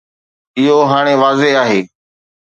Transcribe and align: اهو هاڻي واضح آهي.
اهو 0.59 0.77
هاڻي 0.91 1.13
واضح 1.23 1.49
آهي. 1.63 1.81